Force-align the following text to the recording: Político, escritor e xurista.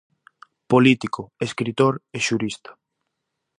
Político, 0.71 1.21
escritor 1.47 1.93
e 2.15 2.17
xurista. 2.27 2.71